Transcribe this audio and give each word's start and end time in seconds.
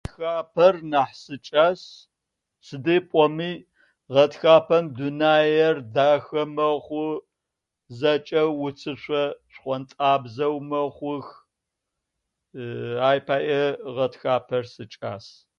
...тхапэр 0.05 0.75
нахь 0.91 1.15
сикӏас. 1.21 1.81
Сыди 2.65 2.97
пӏоми 3.09 3.51
гъэтхапэм 4.13 4.85
дунаер 4.97 5.75
дахэ 5.93 6.43
мэхъу, 6.55 7.09
зэкӏэ 7.97 8.43
уцышъо 8.63 9.23
шхъуонтӏабзэ 9.53 10.47
мэхъух 10.69 11.27
ай 13.09 13.19
паӏэ 13.27 13.63
гъэтхапэр 13.95 14.63
сикӏас. 14.73 15.25